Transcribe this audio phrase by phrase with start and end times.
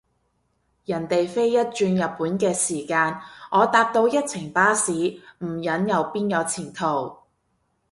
[0.85, 7.17] 人哋飛一轉日本嘅時間，我搭到一程巴士，唔忍又邊有前途？